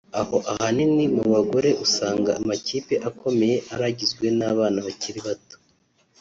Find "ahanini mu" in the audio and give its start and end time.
0.51-1.23